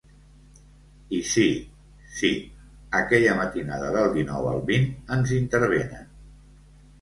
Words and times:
I 1.17 1.17
sí, 1.31 1.43
sí, 2.19 2.31
aquella 3.01 3.35
matinada 3.41 3.93
del 3.99 4.09
dinou 4.17 4.49
al 4.53 4.59
vint 4.71 4.89
ens 5.19 5.35
intervenen. 5.39 6.11